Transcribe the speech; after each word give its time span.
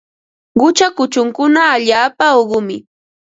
Qucha 0.59 0.87
kuchunkuna 0.97 1.61
allaapa 1.73 2.27
uqumi. 2.41 2.77